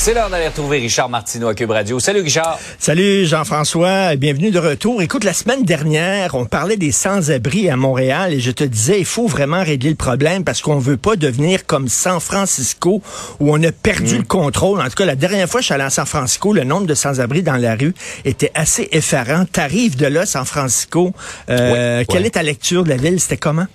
[0.00, 1.98] C'est l'heure d'aller retrouver Richard Martineau à Cube Radio.
[1.98, 2.56] Salut Richard.
[2.78, 5.02] Salut Jean-François, bienvenue de retour.
[5.02, 9.04] Écoute, la semaine dernière, on parlait des sans-abri à Montréal et je te disais, il
[9.04, 13.02] faut vraiment régler le problème parce qu'on veut pas devenir comme San Francisco
[13.40, 14.18] où on a perdu Mm.
[14.18, 14.80] le contrôle.
[14.80, 16.86] En tout cas, la dernière fois que je suis allé à San Francisco, le nombre
[16.86, 17.92] de sans-abri dans la rue
[18.24, 19.46] était assez effarant.
[19.50, 21.12] T'arrives de là, San Francisco.
[21.50, 23.18] Euh, quelle est ta lecture de la ville?
[23.20, 23.66] C'était comment?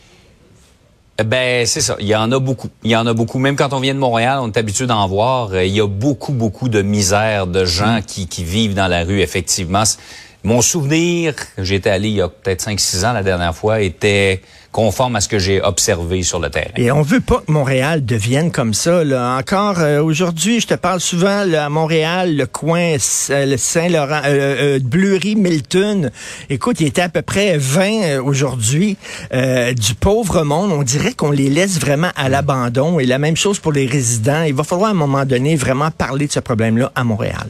[1.23, 2.70] Ben c'est ça, il y en a beaucoup.
[2.84, 3.38] Il y en a beaucoup.
[3.38, 5.54] Même quand on vient de Montréal, on est habitué d'en voir.
[5.54, 9.04] Euh, Il y a beaucoup, beaucoup de misère de gens qui, qui vivent dans la
[9.04, 9.84] rue, effectivement.
[10.45, 14.41] Mon souvenir, j'étais allé il y a peut-être 5-6 ans la dernière fois, était
[14.73, 16.71] conforme à ce que j'ai observé sur le terrain.
[16.75, 19.05] Et on veut pas que Montréal devienne comme ça.
[19.05, 19.37] Là.
[19.37, 24.79] Encore euh, aujourd'hui, je te parle souvent là, à Montréal, le coin Saint-Laurent, euh, euh,
[24.84, 26.11] Bleury, Milton.
[26.49, 28.98] Écoute, il était à peu près 20 euh, aujourd'hui.
[29.31, 32.99] Du pauvre monde, on dirait qu'on les laisse vraiment à l'abandon.
[32.99, 34.43] Et la même chose pour les résidents.
[34.43, 37.48] Il va falloir à un moment donné vraiment parler de ce problème-là à Montréal.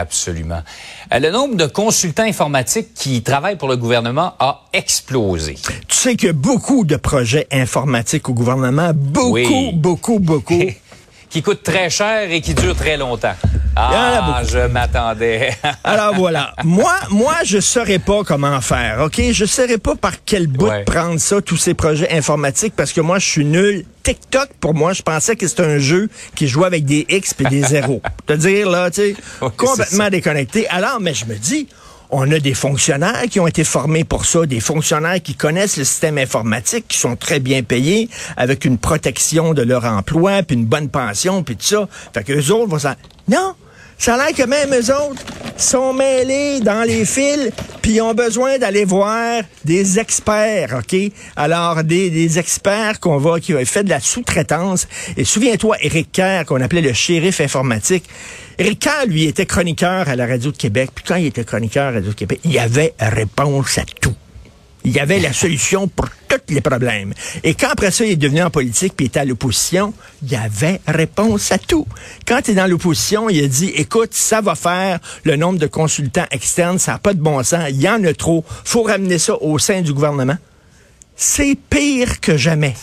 [0.00, 0.62] Absolument.
[1.12, 5.56] Euh, Le nombre de consultants informatiques qui travaillent pour le gouvernement a explosé.
[5.88, 8.92] Tu sais qu'il y a beaucoup de projets informatiques au gouvernement.
[8.94, 9.70] Beaucoup, Oui.
[9.74, 10.58] beaucoup, beaucoup.
[11.30, 13.34] qui coûtent très cher et qui durent très longtemps.
[13.76, 15.50] Ah, je m'attendais.
[15.84, 19.20] Alors voilà, moi, moi, je saurais pas comment faire, ok?
[19.32, 20.84] Je saurais pas par quel bout Ouais.
[20.84, 23.84] prendre ça, tous ces projets informatiques, parce que moi, je suis nul.
[24.02, 27.44] TikTok, pour moi, je pensais que c'était un jeu qui jouait avec des X et
[27.44, 28.02] des zéros.
[28.26, 30.68] Te dire là, tu sais, Ouais, complètement déconnecté.
[30.68, 31.68] Alors, mais je me dis.
[32.12, 35.84] On a des fonctionnaires qui ont été formés pour ça, des fonctionnaires qui connaissent le
[35.84, 40.64] système informatique, qui sont très bien payés, avec une protection de leur emploi, puis une
[40.64, 41.88] bonne pension, puis tout ça.
[42.12, 42.94] Fait que eux autres vont s'en...
[43.28, 43.54] Non!
[43.96, 45.22] Ça a l'air que même eux autres
[45.58, 47.50] sont mêlés dans les fils,
[47.90, 50.96] ils ont besoin d'aller voir des experts, OK?
[51.36, 54.86] Alors, des, experts qu'on va, qui ont fait de la sous-traitance.
[55.16, 58.04] Et souviens-toi, Éric Kerr, qu'on appelait le shérif informatique.
[58.58, 60.90] Éric Kerr, lui, était chroniqueur à la Radio de Québec.
[60.94, 64.14] Puis quand il était chroniqueur à la Radio de Québec, il avait réponse à tout.
[64.84, 67.12] Il y avait la solution pour tous les problèmes.
[67.44, 69.92] Et quand après ça, il est devenu en politique puis il était à l'opposition,
[70.22, 71.86] il y avait réponse à tout.
[72.26, 75.66] Quand il est dans l'opposition, il a dit, écoute, ça va faire le nombre de
[75.66, 79.18] consultants externes, ça n'a pas de bon sens, il y en a trop, faut ramener
[79.18, 80.36] ça au sein du gouvernement.
[81.14, 82.74] C'est pire que jamais.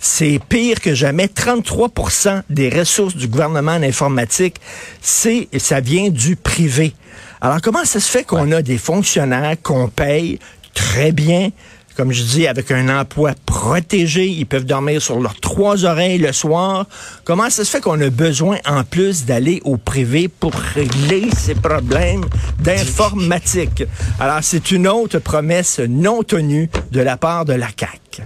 [0.00, 1.26] C'est pire que jamais.
[1.26, 4.56] 33% des ressources du gouvernement en informatique,
[5.00, 6.94] c'est, ça vient du privé.
[7.40, 10.38] Alors, comment ça se fait qu'on a des fonctionnaires qu'on paye
[10.74, 11.50] très bien,
[11.96, 16.32] comme je dis, avec un emploi protégé, ils peuvent dormir sur leurs trois oreilles le
[16.32, 16.86] soir.
[17.24, 21.54] Comment ça se fait qu'on a besoin, en plus, d'aller au privé pour régler ces
[21.54, 22.24] problèmes
[22.60, 23.84] d'informatique?
[24.18, 28.22] Alors, c'est une autre promesse non tenue de la part de la CAQ.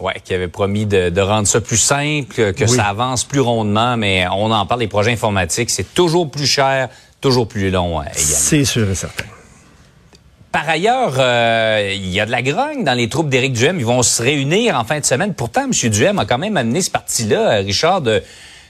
[0.00, 2.76] Ouais, qui avait promis de, de rendre ça plus simple, que, que Oui.
[2.76, 6.88] ça avance plus rondement, mais on en parle des projets informatiques, c'est toujours plus cher,
[7.20, 8.16] toujours plus long euh, également.
[8.16, 9.24] C'est sûr et certain.
[10.52, 13.78] Par ailleurs, euh, il y a de la grogne dans les troupes d'Éric Duhem.
[13.78, 15.32] Ils vont se réunir en fin de semaine.
[15.32, 15.90] Pourtant, M.
[15.90, 18.22] Duhem a quand même amené ce parti-là, euh, Richard, de,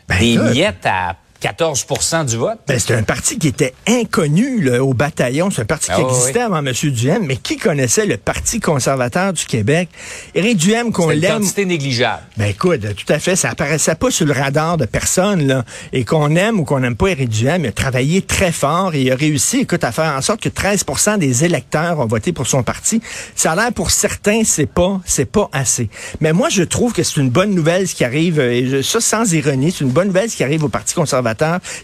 [0.08, 0.52] Ben, des écoute.
[0.52, 2.58] miettes à 14% du vote.
[2.68, 5.50] Ben, c'est un parti qui était inconnu là, au bataillon.
[5.50, 6.44] C'est un parti qui Ah, oui, existait oui.
[6.44, 6.72] avant M.
[6.72, 9.88] Duhem, mais qui connaissait le Parti conservateur du Québec?
[10.34, 11.38] Éric Duhem, qu'on C'est une l'aime...
[11.40, 12.22] quantité négligeable.
[12.36, 15.64] Ben écoute, tout à fait, ça apparaissait pas sur le radar de personne, là.
[15.92, 19.02] Et qu'on aime ou qu'on n'aime pas Éric Duhem, il a travaillé très fort et
[19.02, 22.46] il a réussi, écoute, à faire en sorte que 13% des électeurs ont voté pour
[22.46, 23.00] son parti.
[23.34, 25.88] Ça a l'air pour certains, c'est pas, c'est pas assez.
[26.20, 29.00] Mais moi, je trouve que c'est une bonne nouvelle ce qui arrive, euh, et ça
[29.00, 31.31] sans ironie, c'est une bonne nouvelle ce qui arrive au Parti conservateur.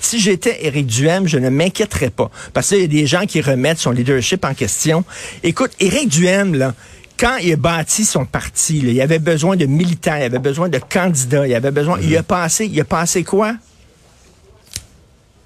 [0.00, 2.31] Si j'étais Éric Duhem, je ne m'inquiéterais pas.
[2.53, 5.04] Parce qu'il y a des gens qui remettent son leadership en question.
[5.42, 6.75] Écoute, Éric Duhem, là,
[7.19, 10.69] quand il a bâti son parti, là, il avait besoin de militants, il avait besoin
[10.69, 11.98] de candidats, il avait besoin.
[12.00, 13.54] Il a passé, il a passé quoi?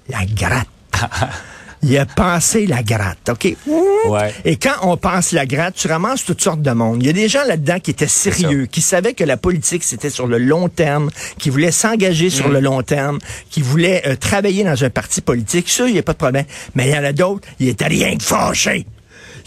[0.09, 0.67] La gratte.
[1.83, 3.55] il a passé la gratte, OK?
[4.07, 4.33] Ouais.
[4.45, 7.01] Et quand on passe la gratte, tu ramasses toutes sortes de monde.
[7.01, 10.09] Il y a des gens là-dedans qui étaient sérieux, qui savaient que la politique, c'était
[10.09, 12.53] sur le long terme, qui voulaient s'engager sur Mm.
[12.53, 13.19] le long terme,
[13.49, 15.69] qui voulaient euh, travailler dans un parti politique.
[15.69, 16.45] Ça, il n'y a pas de problème.
[16.75, 18.85] Mais il y en a d'autres, ils étaient rien que fâchés.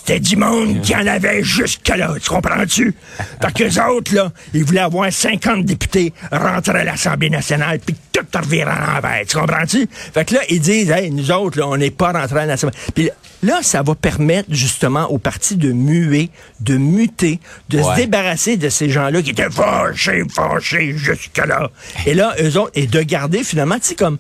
[0.07, 2.95] C'était du monde qui en avait jusque-là, tu comprends-tu?
[3.43, 8.25] Fait qu'eux autres, là, ils voulaient avoir 50 députés rentrer à l'Assemblée nationale, puis tout
[8.33, 9.89] revirer en l'envers, tu comprends-tu?
[10.15, 12.79] Fait que là, ils disent, hey, nous autres, là, on n'est pas rentrés à l'Assemblée.
[12.95, 13.11] Puis
[13.43, 16.31] là, ça va permettre justement au parti de muer,
[16.61, 21.69] de muter, de se débarrasser de ces gens-là qui étaient fâchés, fâchés jusque-là.
[22.07, 24.19] Et là, eux autres, et de garder finalement, tu sais, comme,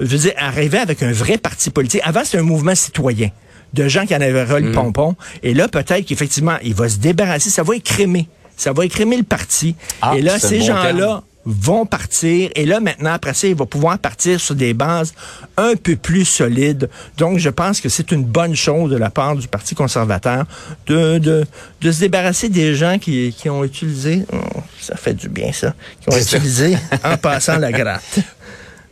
[0.00, 2.00] je veux dire, arriver avec un vrai parti politique.
[2.02, 3.30] Avant, c'était un mouvement citoyen.
[3.74, 4.74] De gens qui en avaient ras le Mm.
[4.74, 5.16] pompon.
[5.42, 8.28] Et là, peut-être qu'effectivement, il va se débarrasser, ça va écrémer.
[8.56, 9.74] Ça va écrémer le parti.
[10.02, 12.50] Ah, et là, ces bon gens-là vont partir.
[12.54, 15.14] Et là, maintenant, après ça, il va pouvoir partir sur des bases
[15.56, 16.90] un peu plus solides.
[17.16, 20.44] Donc, je pense que c'est une bonne chose de la part du Parti conservateur
[20.86, 21.46] de, de,
[21.80, 24.36] de se débarrasser des gens qui, qui ont utilisé, oh,
[24.78, 28.18] ça fait du bien ça, qui ont utilisé en passant la gratte.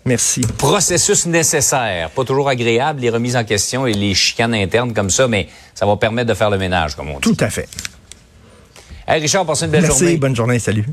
[0.08, 0.40] Merci.
[0.56, 5.28] Processus nécessaire, pas toujours agréable, les remises en question et les chicanes internes comme ça,
[5.28, 7.20] mais ça va permettre de faire le ménage, comme on dit.
[7.20, 7.68] Tout à fait.
[9.06, 10.16] Hey Richard, passe une belle Merci, journée.
[10.16, 10.86] bonne journée, salut.